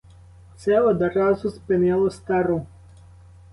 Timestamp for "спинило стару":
1.51-2.65